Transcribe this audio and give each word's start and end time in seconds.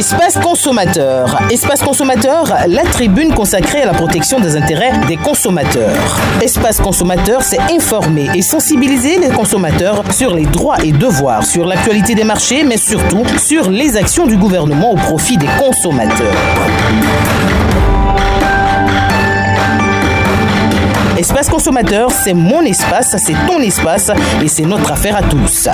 Espace 0.00 0.38
consommateur. 0.38 1.38
Espace 1.50 1.82
consommateur, 1.82 2.56
la 2.68 2.84
tribune 2.84 3.34
consacrée 3.34 3.82
à 3.82 3.84
la 3.84 3.92
protection 3.92 4.40
des 4.40 4.56
intérêts 4.56 4.92
des 5.06 5.18
consommateurs. 5.18 6.18
Espace 6.40 6.80
consommateur, 6.80 7.42
c'est 7.42 7.60
informer 7.70 8.30
et 8.34 8.40
sensibiliser 8.40 9.18
les 9.18 9.28
consommateurs 9.28 10.02
sur 10.10 10.34
les 10.34 10.46
droits 10.46 10.82
et 10.82 10.92
devoirs, 10.92 11.44
sur 11.44 11.66
l'actualité 11.66 12.14
des 12.14 12.24
marchés, 12.24 12.64
mais 12.64 12.78
surtout 12.78 13.24
sur 13.36 13.68
les 13.68 13.98
actions 13.98 14.26
du 14.26 14.38
gouvernement 14.38 14.92
au 14.92 14.96
profit 14.96 15.36
des 15.36 15.48
consommateurs. 15.58 16.34
Espace 21.18 21.50
consommateur, 21.50 22.10
c'est 22.10 22.32
mon 22.32 22.62
espace, 22.62 23.16
c'est 23.18 23.36
ton 23.46 23.60
espace 23.60 24.10
et 24.42 24.48
c'est 24.48 24.64
notre 24.64 24.92
affaire 24.92 25.16
à 25.16 25.22
tous. 25.24 25.68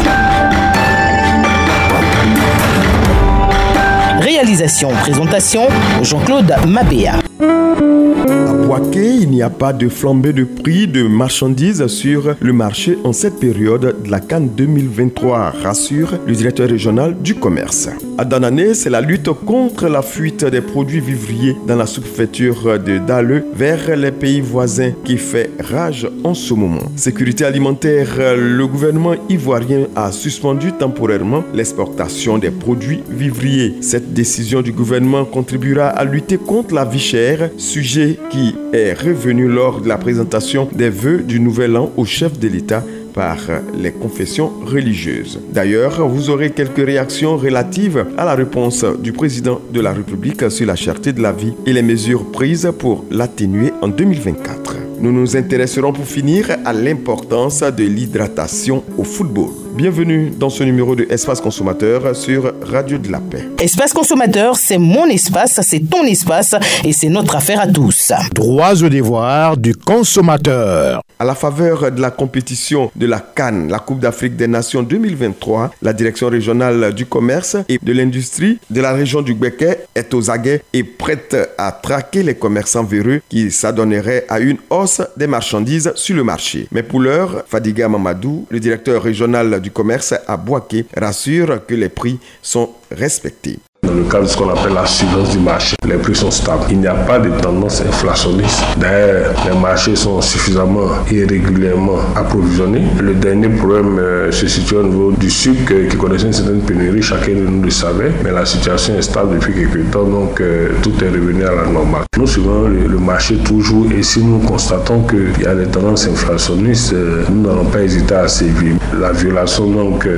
Présentation, 5.03 5.69
Jean-Claude 6.03 6.55
Mabéa. 6.67 7.17
À 7.41 8.55
Poitiers, 8.67 9.15
il 9.21 9.31
n'y 9.31 9.43
a 9.43 9.51
pas 9.51 9.73
de 9.73 9.89
flambée 9.89 10.33
de 10.33 10.45
prix 10.45 10.87
de 10.89 11.03
marchandises 11.03 11.87
sur 11.87 12.35
le 12.41 12.53
marché 12.53 12.97
en 13.05 13.13
cette 13.13 13.39
période 13.39 14.03
de 14.03 14.11
la 14.11 14.21
Cannes 14.21 14.51
2023, 14.57 15.53
rassure 15.63 16.19
le 16.27 16.35
directeur 16.35 16.69
régional 16.69 17.17
du 17.21 17.35
commerce. 17.35 17.89
À 18.19 18.25
Danané, 18.25 18.73
c'est 18.73 18.89
la 18.89 19.03
lutte 19.03 19.31
contre 19.31 19.89
la 19.89 20.01
fuite 20.01 20.45
des 20.45 20.63
produits 20.63 21.01
vivriers 21.01 21.55
dans 21.67 21.77
la 21.77 21.85
sous-préfecture 21.85 22.79
de 22.79 22.99
Dale 22.99 23.45
vers 23.55 23.95
les 23.95 24.11
pays 24.11 24.41
voisins 24.41 24.93
qui 25.05 25.19
fait 25.19 25.51
rage 25.61 26.09
en 26.25 26.33
ce 26.33 26.55
moment. 26.55 26.83
Sécurité 26.97 27.45
alimentaire, 27.45 28.09
le 28.37 28.67
gouvernement 28.67 29.15
ivoirien 29.29 29.87
a 29.95 30.11
suspendu 30.13 30.73
temporairement 30.73 31.45
l'exportation 31.53 32.39
des 32.39 32.51
produits 32.51 33.03
vivriers. 33.11 33.75
Cette 33.83 34.15
décision 34.15 34.63
du 34.63 34.73
gouvernement 34.73 35.25
contribuera 35.27 35.89
à 35.89 36.05
lutter 36.05 36.39
contre 36.39 36.75
la 36.75 36.87
vie 36.87 36.99
chère, 36.99 37.26
sujet 37.57 38.19
qui 38.31 38.55
est 38.73 38.93
revenu 38.93 39.49
lors 39.49 39.81
de 39.81 39.89
la 39.89 39.99
présentation 39.99 40.69
des 40.73 40.91
vœux 40.91 41.19
du 41.19 41.41
nouvel 41.41 41.77
an 41.77 41.91
au 41.97 42.05
chef 42.05 42.39
de 42.39 42.49
l'État 42.49 42.85
par 43.15 43.39
les 43.77 43.93
confessions 43.93 44.53
religieuses. 44.65 45.41
D'ailleurs, 45.51 46.07
vous 46.07 46.29
aurez 46.29 46.51
quelques 46.51 46.85
réactions 46.85 47.37
relatives 47.37 48.05
à 48.19 48.25
la 48.25 48.35
réponse 48.35 48.85
du 49.01 49.13
président 49.13 49.61
de 49.73 49.81
la 49.81 49.93
République 49.93 50.51
sur 50.51 50.67
la 50.67 50.77
cherté 50.77 51.13
de 51.13 51.23
la 51.23 51.33
vie 51.33 51.55
et 51.65 51.73
les 51.73 51.83
mesures 51.83 52.31
prises 52.31 52.71
pour 52.79 53.05
l'atténuer 53.11 53.73
en 53.81 53.89
2024. 53.89 54.77
Nous 55.01 55.13
nous 55.13 55.37
intéresserons 55.37 55.93
pour 55.93 56.07
finir 56.07 56.51
à 56.65 56.73
l'importance 56.73 57.61
de 57.61 57.85
l'hydratation 57.85 58.85
au 58.99 59.05
football. 59.05 59.66
Bienvenue 59.77 60.31
dans 60.31 60.49
ce 60.49 60.63
numéro 60.65 60.97
de 60.97 61.07
Espace 61.11 61.39
Consommateur 61.39 62.17
sur 62.17 62.51
Radio 62.63 62.97
de 62.97 63.13
la 63.13 63.21
Paix. 63.21 63.47
Espace 63.61 63.93
consommateur, 63.93 64.57
c'est 64.57 64.79
mon 64.79 65.05
espace, 65.05 65.61
c'est 65.63 65.81
ton 65.81 66.03
espace 66.05 66.55
et 66.83 66.95
c'est 66.95 67.11
notre 67.11 67.37
affaire 67.37 67.61
à 67.61 67.67
tous. 67.67 68.11
Droits 68.33 68.83
et 68.83 68.89
devoirs 68.89 69.59
du 69.59 69.75
consommateur. 69.75 71.03
À 71.19 71.25
la 71.27 71.35
faveur 71.35 71.93
de 71.93 72.01
la 72.01 72.11
compétition 72.11 72.91
de 72.97 73.07
la 73.07 73.21
Cannes, 73.21 73.69
la 73.69 73.79
Coupe 73.79 74.01
d'Afrique 74.01 74.37
des 74.37 74.47
Nations 74.47 74.83
2023, 74.83 75.73
la 75.83 75.93
direction 75.93 76.29
régionale 76.29 76.95
du 76.95 77.05
commerce 77.05 77.57
et 77.69 77.79
de 77.83 77.93
l'industrie 77.93 78.59
de 78.71 78.81
la 78.81 78.93
région 78.95 79.21
du 79.21 79.35
Béquet 79.35 79.87
est 79.95 80.15
aux 80.15 80.31
aguets 80.31 80.63
et 80.73 80.85
prête 80.85 81.37
à 81.59 81.73
traquer 81.73 82.23
les 82.23 82.35
commerçants 82.35 82.85
véreux 82.85 83.21
qui 83.29 83.51
s'adonneraient 83.51 84.25
à 84.31 84.41
une 84.41 84.59
hausse 84.71 85.03
des 85.19 85.27
marchandises 85.27 85.93
sur 85.97 86.17
le 86.17 86.25
marché. 86.25 86.67
Mais 86.73 86.83
pour 86.83 87.01
l'heure, 87.01 87.45
Fadiga 87.47 87.89
Mamadou, 87.89 88.47
le 88.51 88.61
directeur 88.61 89.03
régional 89.03 89.61
du 89.66 89.66
commerce 89.71 90.15
à 90.27 90.37
Boaké, 90.37 90.87
rassure 90.97 91.65
que 91.67 91.75
les 91.75 91.89
prix 91.89 92.19
sont 92.43 92.71
respectés. 92.91 93.59
Dans 93.87 93.95
le 93.95 94.03
cadre 94.03 94.25
de 94.25 94.29
ce 94.29 94.37
qu'on 94.37 94.49
appelle 94.51 94.75
la 94.75 94.85
surveillance 94.85 95.31
du 95.31 95.39
marché, 95.39 95.77
les 95.87 95.97
prix 95.97 96.15
sont 96.17 96.31
stables. 96.31 96.65
Il 96.71 96.81
n'y 96.81 96.89
a 96.89 96.95
pas 96.95 97.21
de 97.21 97.31
tendance 97.41 97.81
inflationniste. 97.83 98.61
D'ailleurs, 98.81 99.33
les 99.49 99.57
marchés 99.57 99.95
sont 99.95 100.21
suffisamment 100.21 100.89
et 101.11 101.25
régulièrement 101.25 101.99
approvisionnés. 102.17 102.83
Le 103.01 103.15
dernier 103.15 103.49
problème 103.49 103.97
euh, 104.01 104.33
se 104.33 104.49
situe 104.49 104.75
au 104.75 104.83
niveau 104.83 105.13
du 105.13 105.31
sucre 105.31 105.73
euh, 105.73 105.87
qui 105.89 105.97
connaissait 105.97 106.27
une 106.27 106.33
certaine 106.33 106.61
pénurie. 106.63 107.01
Chacun 107.01 107.33
de 107.35 107.47
nous 107.49 107.63
le 107.63 107.71
savait. 107.71 108.11
Mais 108.25 108.33
la 108.33 108.45
situation 108.45 108.97
est 108.99 109.03
stable 109.03 109.35
depuis 109.35 109.55
quelques 109.55 109.89
temps, 109.93 110.05
donc 110.05 110.41
euh, 110.41 110.71
tout 110.83 110.93
est 111.05 111.09
revenu 111.09 111.45
à 111.45 111.55
la 111.55 111.71
normale. 111.71 112.03
Nous 112.19 112.27
suivons 112.27 112.67
le, 112.67 112.99
marché 112.99 113.37
toujours 113.37 113.87
et 113.97 114.03
si 114.03 114.21
nous 114.25 114.39
constatons 114.39 115.03
qu'il 115.03 115.45
y 115.45 115.47
a 115.47 115.55
des 115.55 115.67
tendances 115.67 116.09
inflationnistes, 116.09 116.93
nous 117.31 117.43
n'allons 117.43 117.67
pas 117.67 117.83
hésiter 117.83 118.15
à 118.15 118.27
sévir. 118.27 118.75
La 118.99 119.13
violation 119.13 119.67
donc 119.69 120.09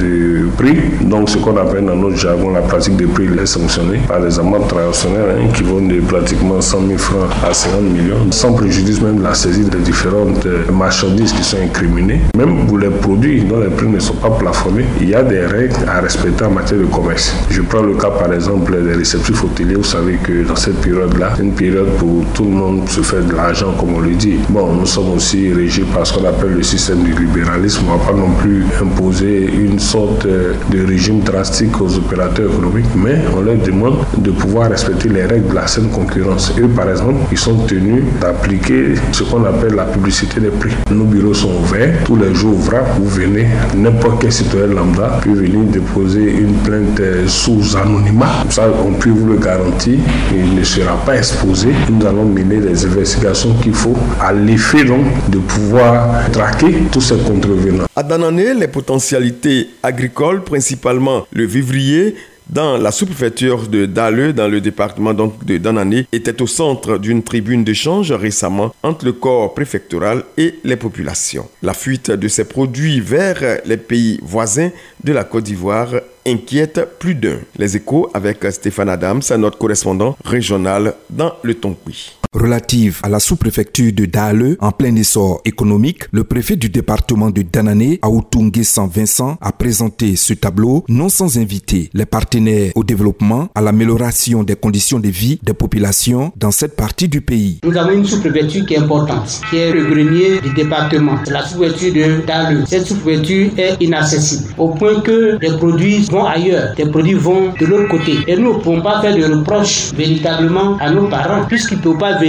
du 0.00 0.48
prix, 0.56 0.76
donc 1.02 1.28
ce 1.28 1.36
qu'on 1.38 1.56
appelle 1.56 1.84
dans 1.84 1.94
notre 1.94 2.16
jargon 2.16 2.50
la 2.50 2.62
pratique 2.62 2.96
des 2.96 3.06
prix 3.12 3.26
est 3.26 3.46
sanctionné 3.46 4.00
par 4.08 4.20
des 4.20 4.38
amendes 4.38 4.68
traditionnelles 4.68 5.36
hein, 5.38 5.48
qui 5.54 5.62
vont 5.62 5.80
de 5.86 6.00
pratiquement 6.00 6.60
100 6.60 6.86
000 6.86 6.98
francs 6.98 7.30
à 7.48 7.52
50 7.52 7.82
millions, 7.82 8.30
sans 8.30 8.52
préjudice 8.52 9.00
même 9.00 9.18
de 9.18 9.22
la 9.22 9.34
saisie 9.34 9.64
des 9.64 9.78
différentes 9.78 10.46
marchandises 10.72 11.32
qui 11.32 11.42
sont 11.42 11.58
incriminées. 11.62 12.20
Même 12.36 12.66
pour 12.66 12.78
les 12.78 12.90
produits 12.90 13.42
dont 13.42 13.60
les 13.60 13.68
prix 13.68 13.86
ne 13.88 13.98
sont 13.98 14.14
pas 14.14 14.30
plafonnés, 14.30 14.84
il 15.00 15.10
y 15.10 15.14
a 15.14 15.22
des 15.22 15.46
règles 15.46 15.76
à 15.88 16.00
respecter 16.00 16.44
en 16.44 16.50
matière 16.50 16.80
de 16.80 16.86
commerce. 16.86 17.34
Je 17.50 17.62
prends 17.62 17.82
le 17.82 17.94
cas 17.94 18.10
par 18.10 18.32
exemple 18.32 18.76
des 18.82 18.92
réceptifs 18.92 19.42
hôteliers. 19.44 19.74
Vous 19.76 19.84
savez 19.84 20.14
que 20.22 20.46
dans 20.46 20.56
cette 20.56 20.80
période-là, 20.80 21.34
une 21.40 21.52
période 21.52 21.88
où 22.02 22.24
tout 22.34 22.44
le 22.44 22.50
monde 22.50 22.88
se 22.88 23.00
fait 23.00 23.26
de 23.26 23.34
l'argent, 23.34 23.72
comme 23.78 23.94
on 23.94 24.00
le 24.00 24.14
dit. 24.14 24.36
Bon, 24.48 24.72
nous 24.72 24.86
sommes 24.86 25.12
aussi 25.12 25.52
régis 25.52 25.84
par 25.94 26.06
ce 26.06 26.14
qu'on 26.14 26.24
appelle 26.24 26.54
le 26.54 26.62
système 26.62 27.02
du 27.02 27.12
libéralisme. 27.12 27.84
On 27.88 27.94
ne 27.94 27.98
va 27.98 28.04
pas 28.04 28.16
non 28.16 28.30
plus 28.40 28.64
imposer 28.80 29.50
une 29.52 29.78
sorte 29.78 30.26
de 30.26 30.86
régime 30.86 31.20
drastique 31.20 31.80
aux 31.80 31.96
opérateurs 31.96 32.50
économiques 32.50 32.94
mais 33.02 33.16
on 33.36 33.40
leur 33.40 33.56
demande 33.56 33.96
de 34.18 34.30
pouvoir 34.30 34.70
respecter 34.70 35.08
les 35.08 35.24
règles 35.24 35.48
de 35.48 35.54
la 35.54 35.66
saine 35.66 35.88
concurrence. 35.90 36.52
Eux, 36.58 36.68
par 36.68 36.88
exemple, 36.90 37.20
ils 37.30 37.38
sont 37.38 37.56
tenus 37.66 38.02
d'appliquer 38.20 38.94
ce 39.12 39.24
qu'on 39.24 39.44
appelle 39.44 39.74
la 39.74 39.84
publicité 39.84 40.40
des 40.40 40.48
prix. 40.50 40.72
Nos 40.90 41.04
bureaux 41.04 41.34
sont 41.34 41.52
ouverts 41.62 41.94
tous 42.04 42.16
les 42.16 42.34
jours 42.34 42.54
ouvrables. 42.54 42.88
Vous 42.98 43.08
venez, 43.08 43.46
n'importe 43.76 44.22
quel 44.22 44.32
citoyen 44.32 44.66
lambda 44.68 45.20
peut 45.22 45.32
venir 45.32 45.60
déposer 45.70 46.30
une 46.32 46.54
plainte 46.64 47.00
sous 47.26 47.76
anonymat. 47.76 48.44
Ça, 48.50 48.68
on 48.86 48.92
peut 48.92 49.10
vous 49.10 49.26
le 49.26 49.38
garantir, 49.38 49.98
il 50.34 50.54
ne 50.54 50.64
sera 50.64 50.96
pas 51.04 51.16
exposé. 51.16 51.68
Nous 51.90 52.06
allons 52.06 52.24
mener 52.24 52.58
des 52.58 52.84
investigations 52.86 53.54
qu'il 53.62 53.74
faut 53.74 53.96
à 54.20 54.32
l'effet 54.32 54.84
donc 54.84 55.06
de 55.28 55.38
pouvoir 55.38 56.30
traquer 56.30 56.74
tous 56.90 57.00
ces 57.00 57.16
contrevenants. 57.16 57.84
À 57.94 58.02
Danané, 58.02 58.54
les 58.54 58.68
potentialités 58.68 59.68
agricoles, 59.82 60.42
principalement 60.44 61.26
le 61.32 61.44
vivrier, 61.44 62.14
dans 62.48 62.76
la 62.76 62.90
sous-préfecture 62.90 63.68
de 63.68 63.86
Dale, 63.86 64.32
dans 64.32 64.48
le 64.48 64.60
département 64.60 65.14
de 65.14 65.58
Danané, 65.58 66.06
était 66.12 66.42
au 66.42 66.46
centre 66.46 66.98
d'une 66.98 67.22
tribune 67.22 67.64
d'échange 67.64 68.12
récemment 68.12 68.74
entre 68.82 69.04
le 69.04 69.12
corps 69.12 69.54
préfectoral 69.54 70.24
et 70.36 70.54
les 70.64 70.76
populations. 70.76 71.48
La 71.62 71.74
fuite 71.74 72.10
de 72.10 72.28
ces 72.28 72.44
produits 72.44 73.00
vers 73.00 73.60
les 73.64 73.76
pays 73.76 74.18
voisins 74.22 74.70
de 75.02 75.12
la 75.12 75.24
Côte 75.24 75.44
d'Ivoire 75.44 75.94
inquiète 76.26 76.98
plus 76.98 77.14
d'un. 77.14 77.38
Les 77.56 77.76
échos 77.76 78.10
avec 78.14 78.44
Stéphane 78.50 78.88
Adams, 78.88 79.22
notre 79.38 79.58
correspondant 79.58 80.16
régional 80.24 80.94
dans 81.10 81.34
le 81.42 81.54
Tonkoui. 81.54 82.21
Relative 82.34 83.00
à 83.02 83.10
la 83.10 83.20
sous-préfecture 83.20 83.92
de 83.92 84.06
Dale, 84.06 84.56
en 84.58 84.72
plein 84.72 84.96
essor 84.96 85.42
économique, 85.44 86.04
le 86.12 86.24
préfet 86.24 86.56
du 86.56 86.70
département 86.70 87.28
de 87.28 87.42
Danané, 87.42 87.98
Aoutoungé 88.00 88.64
San 88.64 88.88
Vincent, 88.88 89.36
a 89.42 89.52
présenté 89.52 90.16
ce 90.16 90.32
tableau, 90.32 90.82
non 90.88 91.10
sans 91.10 91.36
inviter 91.36 91.90
les 91.92 92.06
partenaires 92.06 92.72
au 92.74 92.84
développement, 92.84 93.48
à 93.54 93.60
l'amélioration 93.60 94.44
des 94.44 94.56
conditions 94.56 94.98
de 94.98 95.08
vie 95.10 95.40
des 95.42 95.52
populations 95.52 96.32
dans 96.36 96.50
cette 96.50 96.74
partie 96.74 97.06
du 97.06 97.20
pays. 97.20 97.58
Nous 97.64 97.76
avons 97.76 97.90
une 97.90 98.06
sous-préfecture 98.06 98.64
qui 98.64 98.74
est 98.74 98.78
importante, 98.78 99.42
qui 99.50 99.58
est 99.58 99.70
le 99.70 99.84
grenier 99.84 100.40
du 100.40 100.54
département. 100.54 101.16
La 101.30 101.44
sous-préfecture 101.44 101.92
de 101.92 102.26
Dale. 102.26 102.64
Cette 102.66 102.86
sous-préfecture 102.86 103.50
est 103.58 103.76
inaccessible, 103.78 104.44
au 104.56 104.70
point 104.70 105.02
que 105.02 105.36
les 105.38 105.54
produits 105.58 106.06
vont 106.10 106.24
ailleurs, 106.24 106.72
les 106.78 106.86
produits 106.86 107.12
vont 107.12 107.52
de 107.60 107.66
l'autre 107.66 107.88
côté. 107.90 108.20
Et 108.26 108.38
nous 108.38 108.54
ne 108.54 108.58
pouvons 108.58 108.80
pas 108.80 109.02
faire 109.02 109.14
de 109.14 109.22
reproches 109.22 109.92
véritablement 109.92 110.78
à 110.78 110.90
nos 110.90 111.08
parents, 111.08 111.44
puisqu'ils 111.46 111.76
ne 111.76 111.82
peuvent 111.82 111.98
pas 111.98 112.21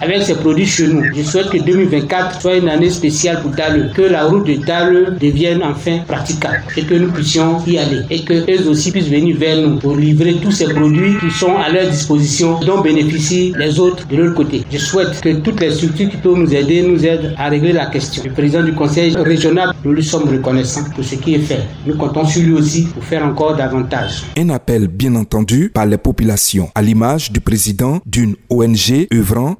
avec 0.00 0.22
ces 0.22 0.34
produits 0.34 0.66
chez 0.66 0.88
nous. 0.88 1.04
Je 1.14 1.22
souhaite 1.22 1.50
que 1.50 1.58
2024 1.58 2.40
soit 2.40 2.56
une 2.56 2.68
année 2.68 2.90
spéciale 2.90 3.40
pour 3.42 3.52
Dale, 3.52 3.92
que 3.94 4.02
la 4.02 4.24
route 4.24 4.44
de 4.46 4.54
Dale 4.54 5.16
devienne 5.20 5.62
enfin 5.62 5.98
praticable 6.06 6.64
et 6.76 6.82
que 6.82 6.94
nous 6.94 7.12
puissions 7.12 7.58
y 7.64 7.78
aller 7.78 8.00
et 8.10 8.24
que 8.24 8.34
eux 8.50 8.68
aussi 8.68 8.90
puissent 8.90 9.08
venir 9.08 9.36
vers 9.36 9.56
nous 9.56 9.76
pour 9.78 9.94
livrer 9.96 10.34
tous 10.42 10.50
ces 10.50 10.68
produits 10.74 11.16
qui 11.20 11.30
sont 11.30 11.56
à 11.56 11.70
leur 11.70 11.88
disposition, 11.88 12.58
dont 12.60 12.80
bénéficient 12.80 13.52
les 13.56 13.78
autres 13.78 14.06
de 14.08 14.16
l'autre 14.16 14.34
côté. 14.34 14.64
Je 14.72 14.78
souhaite 14.78 15.20
que 15.20 15.34
toutes 15.34 15.60
les 15.60 15.70
structures 15.70 16.10
qui 16.10 16.16
peuvent 16.16 16.36
nous 16.36 16.52
aider 16.52 16.82
nous 16.82 17.06
aident 17.06 17.34
à 17.38 17.48
régler 17.48 17.72
la 17.72 17.86
question. 17.86 18.24
Le 18.24 18.32
président 18.32 18.64
du 18.64 18.72
conseil 18.72 19.14
régional, 19.14 19.74
nous 19.84 19.92
lui 19.92 20.04
sommes 20.04 20.28
reconnaissants 20.28 20.84
pour 20.94 21.04
ce 21.04 21.14
qui 21.14 21.34
est 21.36 21.40
fait. 21.40 21.60
Nous 21.86 21.96
comptons 21.96 22.26
sur 22.26 22.42
lui 22.42 22.52
aussi 22.52 22.86
pour 22.86 23.04
faire 23.04 23.24
encore 23.24 23.56
davantage. 23.56 24.24
Un 24.36 24.48
appel 24.50 24.88
bien 24.88 25.14
entendu 25.14 25.70
par 25.72 25.86
les 25.86 25.98
populations, 25.98 26.68
à 26.74 26.82
l'image 26.82 27.30
du 27.30 27.40
président 27.40 28.00
d'une 28.04 28.34
ONG 28.50 29.06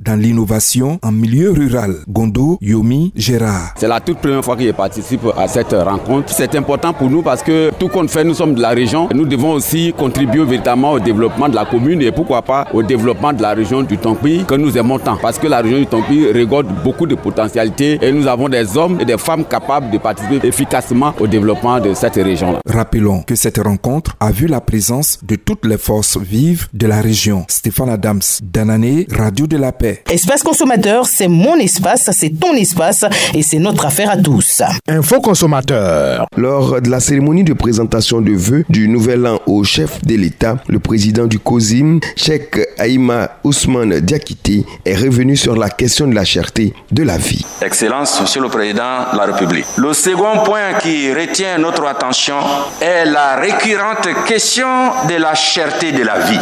dans 0.00 0.16
l'innovation 0.18 0.98
en 1.02 1.12
milieu 1.12 1.50
rural. 1.50 1.96
Gondo, 2.08 2.58
Yomi, 2.60 3.12
Gérard. 3.14 3.74
C'est 3.76 3.88
la 3.88 4.00
toute 4.00 4.18
première 4.18 4.44
fois 4.44 4.56
que 4.56 4.64
je 4.64 4.70
participe 4.70 5.20
à 5.36 5.46
cette 5.48 5.72
rencontre. 5.72 6.32
C'est 6.32 6.54
important 6.54 6.92
pour 6.92 7.10
nous 7.10 7.22
parce 7.22 7.42
que 7.42 7.70
tout 7.78 7.88
compte 7.88 8.10
fait, 8.10 8.24
nous 8.24 8.34
sommes 8.34 8.54
de 8.54 8.62
la 8.62 8.70
région. 8.70 9.08
Nous 9.14 9.26
devons 9.26 9.52
aussi 9.52 9.92
contribuer 9.96 10.44
véritablement 10.44 10.92
au 10.92 11.00
développement 11.00 11.48
de 11.48 11.54
la 11.54 11.64
commune 11.64 12.00
et 12.02 12.10
pourquoi 12.12 12.42
pas 12.42 12.66
au 12.72 12.82
développement 12.82 13.32
de 13.32 13.42
la 13.42 13.52
région 13.52 13.82
du 13.82 13.98
Tompi 13.98 14.44
que 14.46 14.54
nous 14.54 14.76
aimons 14.78 14.98
tant. 14.98 15.16
Parce 15.16 15.38
que 15.38 15.46
la 15.46 15.60
région 15.60 15.78
du 15.78 15.86
Tompi 15.86 16.26
regorge 16.32 16.66
beaucoup 16.82 17.06
de 17.06 17.14
potentialités 17.14 17.98
et 18.00 18.12
nous 18.12 18.26
avons 18.26 18.48
des 18.48 18.76
hommes 18.76 18.98
et 19.00 19.04
des 19.04 19.18
femmes 19.18 19.44
capables 19.44 19.90
de 19.90 19.98
participer 19.98 20.46
efficacement 20.46 21.12
au 21.20 21.26
développement 21.26 21.80
de 21.80 21.92
cette 21.94 22.14
région-là. 22.14 22.60
Rappelons 22.66 23.22
que 23.22 23.34
cette 23.34 23.58
rencontre 23.58 24.16
a 24.20 24.30
vu 24.30 24.46
la 24.46 24.60
présence 24.60 25.18
de 25.22 25.36
toutes 25.36 25.66
les 25.66 25.78
forces 25.78 26.16
vives 26.18 26.68
de 26.72 26.86
la 26.86 27.00
région. 27.00 27.44
Stéphane 27.48 27.90
Adams, 27.90 28.20
Danané, 28.42 29.06
Radio 29.12 29.46
de 29.46 29.56
la 29.56 29.65
Paix. 29.72 30.02
Espace 30.10 30.42
consommateur, 30.42 31.06
c'est 31.06 31.28
mon 31.28 31.56
espace, 31.56 32.10
c'est 32.12 32.30
ton 32.30 32.54
espace 32.54 33.04
et 33.34 33.42
c'est 33.42 33.58
notre 33.58 33.86
affaire 33.86 34.10
à 34.10 34.16
tous. 34.16 34.62
Info 34.88 35.20
consommateur. 35.20 36.26
Lors 36.36 36.80
de 36.80 36.90
la 36.90 37.00
cérémonie 37.00 37.44
de 37.44 37.52
présentation 37.52 38.20
de 38.20 38.32
vœux 38.32 38.64
du 38.68 38.88
nouvel 38.88 39.26
an 39.26 39.40
au 39.46 39.64
chef 39.64 40.02
de 40.04 40.14
l'État, 40.14 40.58
le 40.68 40.78
président 40.78 41.26
du 41.26 41.38
COSIM, 41.38 42.00
Cheikh 42.16 42.58
Aïma 42.78 43.30
Ousmane 43.44 44.00
Diakité, 44.00 44.64
est 44.84 44.96
revenu 44.96 45.36
sur 45.36 45.56
la 45.56 45.68
question 45.70 46.06
de 46.06 46.14
la 46.14 46.24
cherté 46.24 46.72
de 46.92 47.02
la 47.02 47.18
vie. 47.18 47.44
Excellence, 47.62 48.20
Monsieur 48.20 48.42
le 48.42 48.48
Président 48.48 49.12
de 49.12 49.18
la 49.18 49.24
République. 49.26 49.66
Le 49.76 49.92
second 49.92 50.42
point 50.44 50.74
qui 50.80 51.12
retient 51.12 51.58
notre 51.58 51.84
attention 51.86 52.36
est 52.80 53.04
la 53.04 53.36
récurrente 53.36 54.08
question 54.26 54.66
de 55.08 55.14
la 55.14 55.34
cherté 55.34 55.92
de 55.92 56.02
la 56.02 56.18
vie. 56.20 56.40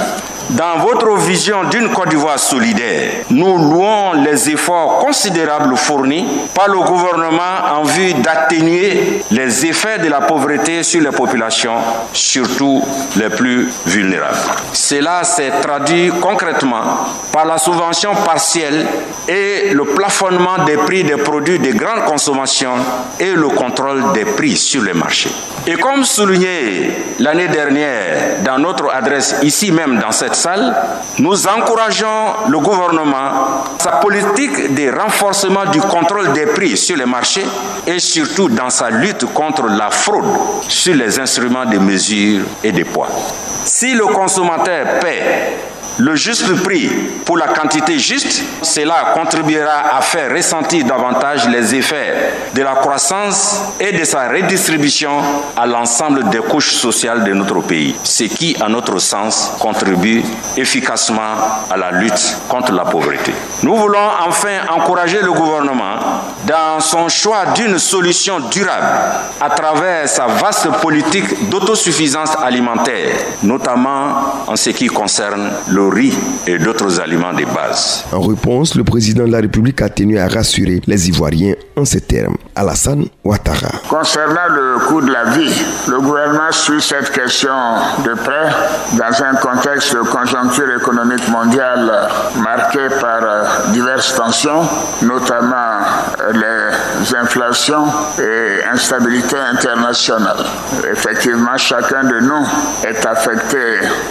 Dans 0.50 0.78
votre 0.84 1.16
vision 1.26 1.64
d'une 1.70 1.88
Côte 1.88 2.10
d'Ivoire 2.10 2.38
solidaire, 2.38 3.12
nous 3.30 3.56
louons 3.56 4.12
les 4.24 4.50
efforts 4.50 4.98
considérables 4.98 5.76
fournis 5.76 6.26
par 6.54 6.68
le 6.68 6.78
gouvernement 6.80 7.78
en 7.78 7.82
vue 7.82 8.14
d'atténuer 8.14 9.22
les 9.30 9.66
effets 9.66 9.98
de 9.98 10.08
la 10.08 10.20
pauvreté 10.20 10.82
sur 10.82 11.00
les 11.00 11.10
populations, 11.10 11.76
surtout 12.12 12.82
les 13.16 13.30
plus 13.30 13.68
vulnérables. 13.86 14.36
Cela 14.72 15.24
s'est 15.24 15.52
traduit 15.62 16.10
concrètement 16.20 16.82
par 17.32 17.44
la 17.44 17.58
subvention 17.58 18.14
partielle 18.24 18.86
et 19.28 19.72
le 19.72 19.84
plafonnement 19.84 20.64
des 20.66 20.76
prix 20.76 21.04
des 21.04 21.16
produits 21.16 21.58
de 21.58 21.72
grande 21.72 22.04
consommation 22.04 22.72
et 23.18 23.32
le 23.32 23.48
contrôle 23.48 24.12
des 24.12 24.24
prix 24.24 24.56
sur 24.56 24.82
les 24.82 24.92
marchés. 24.92 25.30
Et 25.66 25.74
comme 25.76 26.04
souligné 26.04 26.90
l'année 27.18 27.48
dernière 27.48 28.42
dans 28.44 28.58
notre 28.58 28.90
adresse 28.94 29.36
ici 29.42 29.72
même 29.72 29.98
dans 29.98 30.12
cette 30.12 30.34
salle, 30.34 30.74
nous 31.18 31.46
encourageons 31.46 32.48
le 32.48 32.58
gouvernement, 32.58 32.93
sa 33.78 33.92
politique 33.92 34.74
de 34.74 34.90
renforcement 34.90 35.66
du 35.66 35.80
contrôle 35.80 36.32
des 36.32 36.46
prix 36.46 36.76
sur 36.76 36.96
les 36.96 37.06
marchés 37.06 37.44
et 37.86 37.98
surtout 37.98 38.48
dans 38.48 38.70
sa 38.70 38.90
lutte 38.90 39.26
contre 39.32 39.66
la 39.66 39.90
fraude 39.90 40.24
sur 40.68 40.94
les 40.94 41.18
instruments 41.18 41.66
de 41.66 41.78
mesure 41.78 42.42
et 42.62 42.72
de 42.72 42.84
poids. 42.84 43.08
Si 43.64 43.94
le 43.94 44.06
consommateur 44.06 45.00
paie 45.00 45.56
le 45.98 46.16
juste 46.16 46.62
prix 46.62 46.88
pour 47.24 47.36
la 47.36 47.48
quantité 47.48 47.98
juste, 47.98 48.42
cela 48.62 49.12
contribuera 49.14 49.96
à 49.96 50.00
faire 50.00 50.34
ressentir 50.34 50.84
davantage 50.84 51.48
les 51.48 51.74
effets 51.74 52.32
de 52.54 52.62
la 52.62 52.74
croissance 52.74 53.60
et 53.78 53.92
de 53.92 54.04
sa 54.04 54.28
redistribution 54.28 55.12
à 55.56 55.66
l'ensemble 55.66 56.28
des 56.30 56.38
couches 56.38 56.72
sociales 56.74 57.24
de 57.24 57.32
notre 57.32 57.60
pays, 57.60 57.94
ce 58.02 58.24
qui, 58.24 58.56
à 58.60 58.68
notre 58.68 58.98
sens, 58.98 59.52
contribue 59.60 60.22
efficacement 60.56 61.36
à 61.70 61.76
la 61.76 61.92
lutte 61.92 62.36
contre 62.48 62.72
la 62.72 62.84
pauvreté. 62.84 63.32
Nous 63.62 63.76
voulons 63.76 64.08
enfin 64.26 64.66
encourager 64.70 65.20
le 65.22 65.32
gouvernement 65.32 65.94
dans 66.46 66.80
son 66.80 67.08
choix 67.08 67.46
d'une 67.54 67.78
solution 67.78 68.40
durable 68.50 68.86
à 69.40 69.48
travers 69.50 70.08
sa 70.08 70.26
vaste 70.26 70.68
politique 70.80 71.48
d'autosuffisance 71.48 72.36
alimentaire, 72.42 73.14
notamment 73.42 74.44
en 74.46 74.56
ce 74.56 74.70
qui 74.70 74.88
concerne 74.88 75.50
le 75.68 75.83
riz 75.90 76.14
et 76.46 76.58
d'autres 76.58 77.00
aliments 77.00 77.32
de 77.32 77.44
base. 77.44 78.04
En 78.12 78.20
réponse, 78.20 78.74
le 78.74 78.84
président 78.84 79.24
de 79.26 79.32
la 79.32 79.40
République 79.40 79.80
a 79.82 79.88
tenu 79.88 80.18
à 80.18 80.28
rassurer 80.28 80.80
les 80.86 81.08
Ivoiriens 81.08 81.54
en 81.76 81.84
ces 81.84 82.00
termes. 82.00 82.36
Alassane 82.54 83.06
Ouattara. 83.24 83.72
Concernant 83.88 84.48
le 84.48 84.86
coût 84.86 85.00
de 85.00 85.10
la 85.10 85.24
vie, 85.30 85.52
le 85.88 86.00
gouvernement 86.00 86.52
suit 86.52 86.80
cette 86.80 87.10
question 87.10 87.50
de 88.04 88.14
près 88.14 88.48
dans 88.92 89.22
un 89.24 89.34
contexte 89.34 89.94
de 89.94 90.02
conjoncture 90.02 90.70
économique 90.76 91.26
mondiale 91.28 92.08
marqué 92.36 92.80
par 93.00 93.20
diverses 93.72 94.14
tensions, 94.14 94.62
notamment 95.02 95.80
les 96.32 97.14
inflations 97.16 97.86
et 98.18 98.64
instabilité 98.72 99.36
internationale. 99.36 100.44
Effectivement, 100.90 101.56
chacun 101.56 102.04
de 102.04 102.20
nous 102.20 102.46
est 102.86 103.04
affecté 103.04 103.58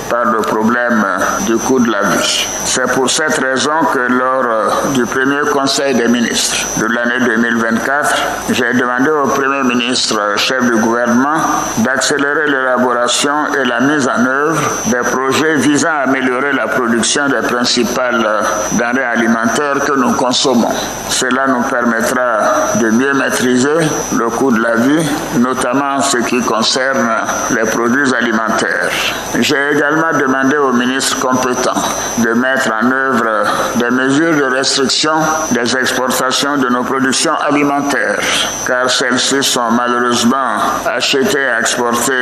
par 0.10 0.26
le 0.26 0.40
problème 0.40 1.06
du 1.46 1.56
de 1.72 1.90
la 1.92 2.02
vie. 2.04 2.48
C'est 2.66 2.92
pour 2.94 3.10
cette 3.10 3.38
raison 3.40 3.72
que 3.94 4.00
lors 4.00 4.92
du 4.94 5.06
premier 5.06 5.42
Conseil 5.52 5.96
des 5.96 6.08
ministres 6.08 6.58
de 6.80 6.86
l'année 6.88 7.26
2024, 7.26 8.16
j'ai 8.52 8.74
demandé 8.74 9.10
au 9.10 9.28
Premier 9.30 9.64
ministre, 9.64 10.20
chef 10.36 10.64
du 10.66 10.76
gouvernement, 10.78 11.38
d'accélérer 11.84 12.48
l'élaboration 12.48 13.34
et 13.62 13.66
la 13.66 13.82
mise 13.82 14.08
en 14.08 14.26
œuvre 14.26 14.62
des 14.88 15.10
projets 15.10 15.56
visant 15.56 15.90
à 15.90 16.04
améliorer 16.10 16.54
la 16.54 16.68
production 16.68 17.28
des 17.28 17.46
principales 17.48 18.26
denrées 18.74 19.04
alimentaires 19.04 19.80
que 19.86 19.94
nous 19.94 20.14
consommons. 20.14 20.74
Cela 21.10 21.48
nous 21.48 21.64
permettra 21.64 22.78
de 22.80 22.90
mieux 22.90 23.14
maîtriser 23.14 23.78
le 24.18 24.30
coût 24.30 24.52
de 24.52 24.62
la 24.62 24.76
vie, 24.76 25.06
notamment 25.40 25.96
en 25.98 26.02
ce 26.02 26.18
qui 26.18 26.42
concerne 26.42 27.10
les 27.52 27.70
produits 27.70 28.14
alimentaires. 28.14 28.90
J'ai 29.40 29.72
également 29.74 30.18
demandé 30.18 30.58
au 30.58 30.72
ministre 30.74 31.20
compétent 31.20 31.74
de 32.20 32.34
mettre 32.34 32.72
en 32.82 32.92
œuvre 32.92 33.44
des 33.76 33.90
mesures 33.90 34.36
de 34.36 34.56
restriction 34.56 35.14
des 35.52 35.76
exportations 35.76 36.58
de 36.58 36.70
nos 36.70 36.84
productions 36.84 37.36
alimentaires, 37.40 38.20
car 38.66 38.90
celles-ci 38.90 39.44
sont 39.44 39.72
malheureusement 39.72 40.58
achetées 40.86 41.42
et 41.42 41.50
exportées 41.74 42.14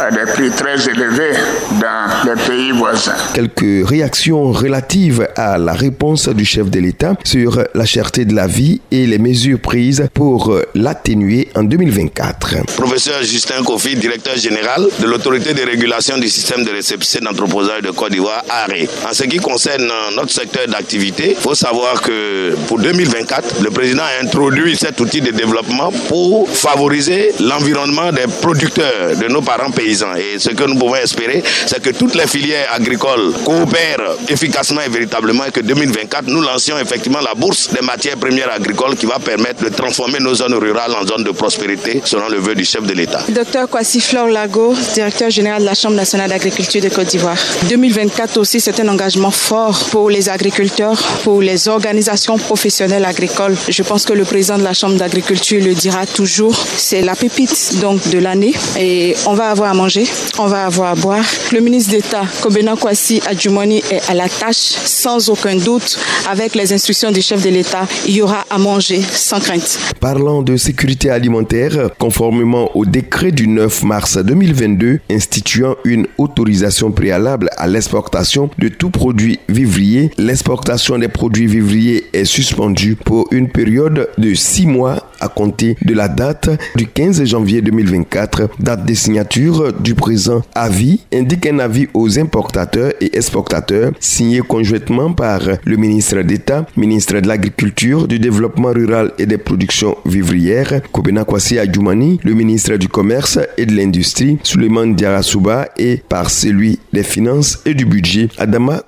à 0.00 0.10
des 0.10 0.30
prix 0.32 0.50
très 0.50 0.88
élevés 0.88 1.32
dans 1.80 2.28
les 2.28 2.42
pays 2.42 2.72
voisins. 2.72 3.14
Quelques 3.34 3.88
réactions 3.88 4.50
relatives 4.50 5.28
à 5.36 5.58
la 5.58 5.74
réponse 5.74 6.28
du 6.28 6.44
chef 6.44 6.70
de 6.70 6.80
l'État 6.80 7.14
sur 7.24 7.62
la 7.74 7.84
cherté 7.84 8.24
de 8.24 8.34
la 8.34 8.48
vie 8.48 8.80
et 8.90 9.06
les 9.06 9.18
mesures 9.18 9.60
prises 9.60 10.08
pour 10.12 10.58
l'atténuer 10.74 11.48
en 11.54 11.62
2024. 11.62 12.66
Professeur 12.76 13.22
Justin 13.22 13.62
Kofi, 13.64 13.94
directeur 13.94 14.36
général 14.36 14.86
de 14.98 15.06
l'autorité 15.06 15.54
de 15.54 15.62
régulation 15.62 16.18
du 16.18 16.28
système 16.28 16.64
de 16.64 16.70
réception 16.70 17.20
d'entreposage 17.22 17.82
de 17.82 17.90
Côte 17.90 18.10
d'Ivoire, 18.12 18.42
ARE. 18.48 19.08
En 19.08 19.12
ce 19.12 19.24
qui 19.24 19.36
concerne 19.36 19.88
notre 20.16 20.30
secteur 20.32 20.66
d'activité, 20.66 21.30
il 21.30 21.36
faut 21.36 21.54
savoir 21.54 22.00
que 22.02 22.54
pour 22.66 22.80
2024, 22.80 23.62
le 23.62 23.70
président 23.70 24.02
a 24.02 24.24
introduit 24.24 24.76
cet 24.76 25.00
outil 25.00 25.20
de 25.20 25.30
développement 25.30 25.92
pour 26.08 26.48
favoriser 26.48 27.32
l'environnement 27.40 28.10
des 28.12 28.26
producteurs, 28.40 28.95
de 29.20 29.28
nos 29.28 29.42
parents 29.42 29.70
paysans. 29.70 30.14
Et 30.16 30.38
ce 30.38 30.50
que 30.50 30.64
nous 30.64 30.76
pouvons 30.76 30.96
espérer, 30.96 31.42
c'est 31.66 31.82
que 31.82 31.90
toutes 31.90 32.14
les 32.14 32.26
filières 32.26 32.68
agricoles 32.72 33.32
coopèrent 33.44 34.16
efficacement 34.28 34.80
et 34.86 34.88
véritablement 34.88 35.44
et 35.44 35.50
que 35.50 35.60
2024, 35.60 36.26
nous 36.26 36.40
lancions 36.40 36.78
effectivement 36.78 37.20
la 37.20 37.34
bourse 37.34 37.70
des 37.70 37.84
matières 37.84 38.16
premières 38.16 38.52
agricoles 38.52 38.96
qui 38.96 39.06
va 39.06 39.18
permettre 39.18 39.64
de 39.64 39.68
transformer 39.70 40.18
nos 40.20 40.34
zones 40.34 40.54
rurales 40.54 40.92
en 41.00 41.06
zones 41.06 41.24
de 41.24 41.30
prospérité 41.30 42.02
selon 42.04 42.28
le 42.28 42.38
vœu 42.38 42.54
du 42.54 42.64
chef 42.64 42.84
de 42.84 42.92
l'État. 42.92 43.22
Docteur 43.28 43.68
Kwasi 43.68 44.00
Flore 44.00 44.28
Lago, 44.28 44.74
directeur 44.94 45.30
général 45.30 45.62
de 45.62 45.66
la 45.66 45.74
Chambre 45.74 45.96
nationale 45.96 46.30
d'agriculture 46.30 46.80
de 46.80 46.88
Côte 46.88 47.08
d'Ivoire. 47.08 47.36
2024 47.68 48.36
aussi, 48.38 48.60
c'est 48.60 48.78
un 48.80 48.88
engagement 48.88 49.30
fort 49.30 49.78
pour 49.90 50.10
les 50.10 50.28
agriculteurs, 50.28 51.00
pour 51.24 51.42
les 51.42 51.68
organisations 51.68 52.38
professionnelles 52.38 53.04
agricoles. 53.04 53.56
Je 53.68 53.82
pense 53.82 54.04
que 54.04 54.12
le 54.12 54.24
président 54.24 54.58
de 54.58 54.64
la 54.64 54.72
Chambre 54.72 54.96
d'agriculture 54.96 55.62
le 55.62 55.74
dira 55.74 56.06
toujours. 56.06 56.54
C'est 56.76 57.02
la 57.02 57.14
pépite 57.14 57.78
donc 57.80 58.08
de 58.08 58.18
l'année 58.18 58.54
et 58.78 58.85
on 59.26 59.34
va 59.34 59.50
avoir 59.50 59.70
à 59.70 59.74
manger, 59.74 60.04
on 60.38 60.46
va 60.46 60.66
avoir 60.66 60.92
à 60.92 60.94
boire. 60.94 61.24
Le 61.52 61.60
ministre 61.60 61.90
d'État, 61.92 62.24
Kobena 62.42 62.76
Kwasi 62.76 63.20
Adjumoni, 63.26 63.82
est 63.90 64.08
à 64.08 64.14
la 64.14 64.28
tâche 64.28 64.56
sans 64.56 65.28
aucun 65.28 65.56
doute. 65.56 65.98
Avec 66.28 66.54
les 66.54 66.72
instructions 66.72 67.10
du 67.10 67.22
chef 67.22 67.42
de 67.42 67.50
l'État, 67.50 67.86
il 68.06 68.16
y 68.16 68.22
aura 68.22 68.44
à 68.50 68.58
manger 68.58 69.00
sans 69.00 69.40
crainte. 69.40 69.78
Parlant 70.00 70.42
de 70.42 70.56
sécurité 70.56 71.10
alimentaire, 71.10 71.90
conformément 71.98 72.70
au 72.76 72.84
décret 72.84 73.32
du 73.32 73.48
9 73.48 73.82
mars 73.84 74.18
2022 74.18 75.00
instituant 75.10 75.76
une 75.84 76.06
autorisation 76.18 76.90
préalable 76.90 77.48
à 77.56 77.66
l'exportation 77.66 78.50
de 78.58 78.68
tout 78.68 78.90
produit 78.90 79.40
vivrier, 79.48 80.10
l'exportation 80.18 80.98
des 80.98 81.08
produits 81.08 81.46
vivriers 81.46 82.04
est 82.12 82.24
suspendue 82.24 82.96
pour 82.96 83.28
une 83.30 83.48
période 83.48 84.08
de 84.18 84.34
six 84.34 84.66
mois 84.66 85.10
à 85.20 85.28
compter 85.28 85.76
de 85.82 85.94
la 85.94 86.08
date 86.08 86.50
du 86.76 86.86
15 86.86 87.24
janvier 87.24 87.62
2024, 87.62 88.50
date 88.60 88.75
de 88.84 88.94
signature 88.94 89.72
du 89.72 89.94
présent 89.94 90.42
avis 90.54 91.00
indique 91.12 91.46
un 91.46 91.58
avis 91.58 91.88
aux 91.94 92.18
importateurs 92.18 92.92
et 93.00 93.16
exportateurs 93.16 93.92
signé 94.00 94.40
conjointement 94.40 95.12
par 95.12 95.40
le 95.64 95.76
ministre 95.76 96.22
d'État, 96.22 96.66
ministre 96.76 97.20
de 97.20 97.28
l'Agriculture, 97.28 98.06
du 98.08 98.18
Développement 98.18 98.72
rural 98.72 99.12
et 99.18 99.26
des 99.26 99.38
productions 99.38 99.96
vivrières, 100.04 100.80
Kobena 100.92 101.24
Kwasi 101.24 101.58
Adjoumani, 101.58 102.20
le 102.22 102.34
ministre 102.34 102.76
du 102.76 102.88
Commerce 102.88 103.38
et 103.56 103.66
de 103.66 103.74
l'Industrie, 103.74 104.38
Suleiman 104.42 104.86
Diarasuba 104.94 105.68
et 105.76 106.02
par 106.08 106.30
celui 106.30 106.78
des 106.92 107.02
Finances 107.02 107.60
et 107.64 107.74
du 107.74 107.86
Budget, 107.86 108.28
Adama 108.38 108.82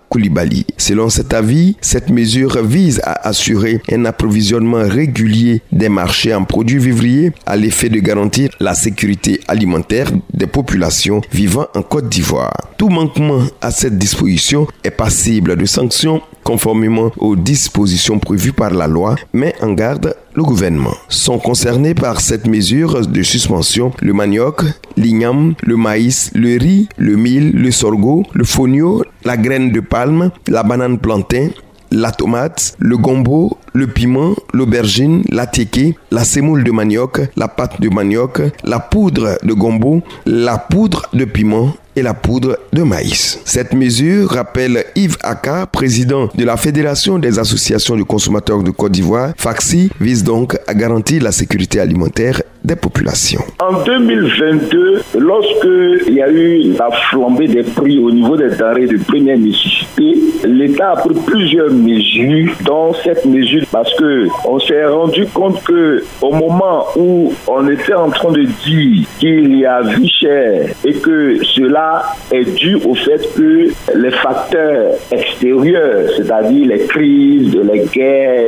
Selon 0.79 1.09
cet 1.11 1.35
avis, 1.35 1.77
cette 1.81 2.11
mesure 2.11 2.62
vise 2.65 3.00
à 3.05 3.29
assurer 3.29 3.81
un 3.93 4.05
approvisionnement 4.05 4.88
régulier 4.88 5.62
des 5.71 5.88
marchés 5.88 6.35
en 6.35 6.45
produits 6.45 6.79
vivriers 6.79 7.33
à 7.47 7.57
l'effet 7.57 7.88
de 7.88 8.00
garantir 8.00 8.50
la 8.59 8.75
sécurité 8.75 9.41
alimentaire 9.49 10.11
des 10.33 10.47
populations 10.47 11.21
vivant 11.33 11.67
en 11.75 11.83
Côte 11.83 12.09
d'Ivoire. 12.09 12.53
Tout 12.79 12.88
manquement 12.88 13.43
à 13.61 13.71
cette 13.71 13.99
disposition 13.99 14.67
est 14.83 14.91
passible 14.91 15.57
de 15.57 15.67
sanctions 15.67 16.23
conformément 16.49 17.11
aux 17.19 17.37
dispositions 17.37 18.19
prévues 18.19 18.55
par 18.55 18.71
la 18.71 18.87
loi, 18.87 19.17
mais 19.35 19.55
en 19.61 19.73
garde 19.73 20.17
le 20.33 20.43
gouvernement. 20.43 20.95
Sont 21.11 21.38
concernés 21.38 21.93
par 21.93 22.23
cette 22.23 22.47
mesure 22.47 23.07
de 23.07 23.23
suspension 23.23 23.93
le 24.00 24.14
manioc, 24.14 24.62
l'igname, 24.97 25.55
le 25.62 25.76
maïs, 25.76 26.31
le 26.35 26.57
riz, 26.57 26.88
le 26.97 27.17
mil, 27.17 27.50
le 27.52 27.71
sorgho, 27.71 28.23
le 28.33 28.45
fonio, 28.45 29.05
la 29.26 29.37
graine 29.37 29.73
de 29.73 29.81
palme, 29.81 30.31
la 30.47 30.62
banane 30.62 30.99
plantain, 30.99 31.49
la 31.90 32.12
tomate, 32.12 32.76
le 32.78 32.97
gombo, 32.97 33.59
le 33.75 33.87
piment, 33.87 34.35
l'aubergine, 34.55 35.25
la 35.31 35.47
teke, 35.47 35.97
la 36.11 36.25
semoule 36.25 36.64
de 36.64 36.71
manioc, 36.71 37.21
la 37.37 37.49
pâte 37.49 37.78
de 37.78 37.90
manioc, 37.90 38.40
la 38.64 38.78
poudre 38.78 39.38
de 39.43 39.52
gombo, 39.52 40.02
la 40.25 40.57
poudre 40.57 41.09
de 41.12 41.26
piment 41.26 41.75
la 42.02 42.14
poudre 42.14 42.59
de 42.73 42.83
maïs. 42.83 43.40
Cette 43.45 43.73
mesure 43.73 44.31
rappelle 44.31 44.85
Yves 44.95 45.17
Aka, 45.23 45.67
président 45.67 46.28
de 46.35 46.45
la 46.45 46.57
Fédération 46.57 47.19
des 47.19 47.38
associations 47.38 47.97
de 47.97 48.02
consommateurs 48.02 48.62
de 48.62 48.71
Côte 48.71 48.93
d'Ivoire, 48.93 49.33
FAXI, 49.37 49.90
vise 50.00 50.25
donc 50.25 50.59
à 50.67 50.75
garantir 50.75 51.23
la 51.23 51.33
sécurité 51.33 51.81
alimentaire 51.81 52.43
populations. 52.77 53.41
En 53.61 53.83
2022, 53.85 55.03
lorsque 55.19 55.69
il 56.07 56.15
y 56.15 56.23
a 56.23 56.31
eu 56.31 56.73
la 56.79 56.91
flambée 57.11 57.49
des 57.49 57.63
prix 57.63 57.99
au 57.99 58.11
niveau 58.11 58.37
des 58.37 58.51
denrées 58.51 58.87
de 58.87 58.99
première 58.99 59.39
nécessité, 59.39 60.15
l'État 60.45 60.93
a 60.93 60.97
pris 60.97 61.15
plusieurs 61.27 61.71
mesures, 61.71 62.53
dont 62.65 62.93
cette 63.05 63.25
mesure 63.25 63.65
parce 63.71 63.93
que 63.95 64.29
on 64.45 64.59
s'est 64.61 64.87
rendu 64.87 65.27
compte 65.27 65.63
que 65.65 66.05
au 66.23 66.33
moment 66.33 66.87
où 66.97 67.33
on 67.47 67.69
était 67.69 67.95
en 67.95 68.11
train 68.11 68.33
de 68.33 68.43
dire 68.43 69.07
qu'il 69.19 69.57
y 69.57 69.67
a 69.67 69.83
vie 69.83 70.09
chère 70.09 70.71
et 70.85 70.95
que 70.95 71.39
cela 71.45 72.03
est 72.33 72.55
dû 72.57 72.77
au 72.77 72.95
fait 72.95 73.29
que 73.37 73.69
les 73.95 74.11
facteurs 74.11 74.93
extérieurs, 75.11 76.09
c'est-à-dire 76.17 76.67
les 76.67 76.87
crises, 76.87 77.57
les 77.73 77.81
guerres, 77.93 78.47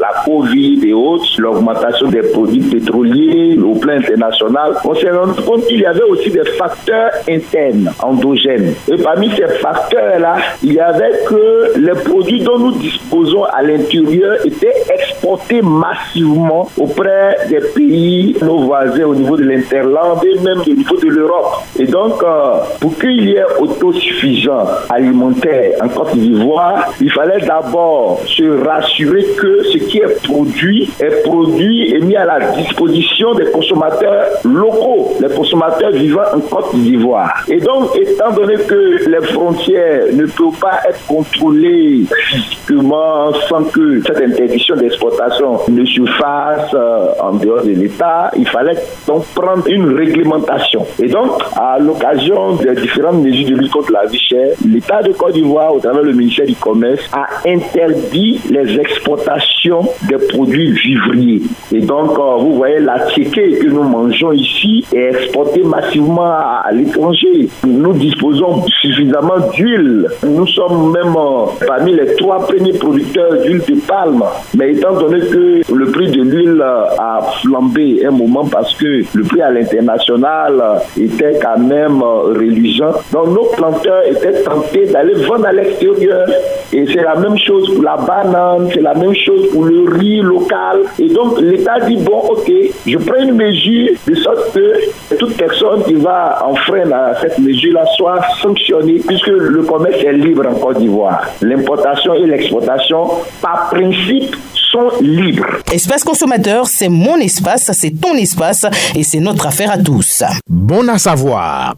la 0.00 0.22
Covid 0.24 0.80
et 0.86 0.92
autres, 0.92 1.26
l'augmentation 1.38 2.08
des 2.08 2.22
produits 2.22 2.60
pétroliers 2.60 3.56
au 3.62 3.74
plan 3.74 3.94
international, 3.94 4.74
on 4.84 4.94
s'est 4.94 5.10
rendu 5.10 5.40
compte 5.42 5.66
qu'il 5.66 5.80
y 5.80 5.86
avait 5.86 6.02
aussi 6.02 6.30
des 6.30 6.44
facteurs 6.58 7.10
internes, 7.28 7.90
endogènes. 8.02 8.74
Et 8.90 8.96
parmi 8.96 9.30
ces 9.30 9.48
facteurs-là, 9.58 10.36
il 10.62 10.74
y 10.74 10.80
avait 10.80 11.12
que 11.26 11.78
les 11.78 12.02
produits 12.02 12.40
dont 12.40 12.58
nous 12.58 12.72
disposons 12.72 13.44
à 13.44 13.62
l'intérieur 13.62 14.44
étaient 14.44 14.74
exportés 14.92 15.62
massivement 15.62 16.68
auprès 16.76 17.36
des 17.48 17.60
pays, 17.74 18.36
nos 18.42 18.60
voisins 18.60 19.04
au 19.04 19.14
niveau 19.14 19.36
de 19.36 19.44
l'Interland 19.44 20.20
et 20.24 20.38
même 20.40 20.60
au 20.60 20.74
niveau 20.74 20.96
de 20.96 21.08
l'Europe. 21.08 21.64
Et 21.78 21.86
donc, 21.86 22.22
euh, 22.22 22.58
pour 22.80 22.96
qu'il 22.98 23.28
y 23.28 23.34
ait 23.34 23.44
autosuffisance 23.58 24.68
alimentaire 24.88 25.72
en 25.82 25.88
Côte 25.88 26.16
d'Ivoire, 26.16 26.92
il 27.00 27.10
fallait 27.10 27.44
d'abord 27.46 28.20
se 28.26 28.64
rassurer 28.64 29.24
que 29.38 29.62
ce 29.64 29.78
qui 29.78 29.98
est 29.98 30.22
produit 30.22 30.90
est 31.00 31.22
produit 31.22 31.94
et 31.94 32.00
mis 32.00 32.16
à 32.16 32.24
la 32.24 32.52
disposition 32.52 33.34
des 33.34 33.49
consommateurs 33.50 34.26
locaux, 34.44 35.12
les 35.20 35.28
consommateurs 35.28 35.92
vivant 35.92 36.22
en 36.34 36.40
Côte 36.40 36.74
d'Ivoire. 36.74 37.44
Et 37.48 37.58
donc, 37.58 37.96
étant 37.96 38.30
donné 38.32 38.54
que 38.54 39.08
les 39.08 39.26
frontières 39.26 40.04
ne 40.12 40.26
peuvent 40.26 40.58
pas 40.60 40.80
être 40.88 41.06
contrôlées 41.06 42.04
physiquement 42.28 43.32
sans 43.48 43.64
que 43.64 44.00
cette 44.06 44.20
interdiction 44.20 44.76
d'exportation 44.76 45.58
ne 45.68 45.84
se 45.84 46.04
fasse 46.18 46.70
euh, 46.74 47.12
en 47.20 47.32
dehors 47.34 47.64
de 47.64 47.70
l'État, 47.70 48.30
il 48.36 48.46
fallait 48.48 48.76
donc 49.06 49.24
prendre 49.34 49.66
une 49.68 49.94
réglementation. 49.96 50.86
Et 51.02 51.08
donc, 51.08 51.42
à 51.56 51.78
l'occasion 51.78 52.54
des 52.56 52.74
différentes 52.74 53.22
mesures 53.22 53.48
de 53.48 53.54
lutte 53.54 53.72
contre 53.72 53.92
la 53.92 54.06
vie 54.06 54.18
chère, 54.18 54.54
l'État 54.66 55.02
de 55.02 55.12
Côte 55.12 55.34
d'Ivoire, 55.34 55.74
au 55.74 55.80
travers 55.80 56.04
du 56.04 56.12
ministère 56.12 56.46
du 56.46 56.54
Commerce, 56.54 57.02
a 57.12 57.26
interdit 57.48 58.40
les 58.50 58.78
exportations 58.78 59.88
des 60.08 60.18
produits 60.28 60.72
vivriers. 60.72 61.42
Et 61.72 61.80
donc, 61.80 62.18
euh, 62.18 62.36
vous 62.38 62.54
voyez, 62.54 62.80
la 62.80 63.06
que 63.48 63.66
nous 63.68 63.82
mangeons 63.82 64.32
ici 64.32 64.84
est 64.92 65.10
exportée 65.14 65.62
massivement 65.62 66.24
à, 66.24 66.70
l'étranger. 66.72 67.48
Nous 67.66 67.92
disposons 67.94 68.64
suffisamment 68.80 69.38
d'huile. 69.54 70.06
Nous 70.26 70.46
sommes 70.48 70.92
même 70.92 71.14
euh, 71.16 71.46
parmi 71.66 71.94
les 71.94 72.14
trois 72.16 72.40
premiers 72.46 72.72
producteurs 72.72 73.42
d'huile 73.42 73.62
de 73.68 73.74
palme. 73.86 74.22
Mais 74.56 74.72
étant 74.72 74.94
donné 74.94 75.20
que 75.20 75.60
le 75.72 75.86
prix 75.90 76.10
de 76.10 76.22
l'huile 76.22 76.62
a 76.62 77.20
flambé 77.42 78.04
un 78.06 78.10
moment 78.10 78.44
parce 78.46 78.74
que 78.74 79.02
le 79.14 79.22
prix 79.24 79.42
à 79.42 79.50
l'international 79.50 80.62
était 80.98 81.38
quand 81.40 81.58
même 81.58 82.02
réduisant, 82.02 82.92
donc 83.12 83.28
nos 83.28 83.44
planteurs 83.56 84.02
étaient 84.06 84.42
tentés 84.42 84.86
d'aller 84.86 85.14
vendre 85.24 85.46
à 85.46 85.52
l'extérieur. 85.52 86.26
Et 86.72 86.86
c'est 86.86 87.02
la 87.02 87.16
même 87.16 87.36
chose 87.38 87.74
pour 87.74 87.82
la 87.82 87.96
banane, 87.96 88.68
c'est 88.72 88.80
la 88.80 88.94
même 88.94 89.14
chose 89.14 89.48
pour 89.52 89.64
le 89.64 89.84
riz 89.98 90.20
local. 90.20 90.80
Et 90.98 91.08
donc 91.08 91.40
l'État 91.40 91.80
dit, 91.80 91.96
bon, 91.96 92.20
ok, 92.28 92.52
je 92.86 92.98
prends 92.98 93.20
une 93.22 93.29
mesure 93.32 93.90
de 94.06 94.14
sorte 94.14 94.52
que 94.52 95.16
toute 95.16 95.36
personne 95.36 95.82
qui 95.84 95.94
va 95.94 96.44
enfreindre 96.46 96.94
à 96.94 97.20
cette 97.20 97.38
mesure-là 97.38 97.84
soit 97.96 98.20
sanctionnée 98.40 99.00
puisque 99.06 99.28
le 99.28 99.62
commerce 99.62 100.02
est 100.02 100.12
libre 100.12 100.46
en 100.46 100.54
Côte 100.54 100.78
d'Ivoire. 100.78 101.22
L'importation 101.42 102.14
et 102.14 102.26
l'exportation, 102.26 103.08
par 103.40 103.70
principe, 103.70 104.36
sont 104.70 104.90
libres. 105.00 105.46
Espace 105.72 106.04
consommateur, 106.04 106.66
c'est 106.66 106.88
mon 106.88 107.16
espace, 107.16 107.70
c'est 107.72 108.00
ton 108.00 108.14
espace 108.14 108.66
et 108.94 109.02
c'est 109.02 109.20
notre 109.20 109.46
affaire 109.46 109.70
à 109.70 109.78
tous. 109.78 110.22
Bon 110.48 110.86
à 110.88 110.98
savoir. 110.98 111.74